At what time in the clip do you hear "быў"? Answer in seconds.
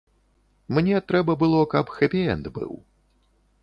2.61-2.71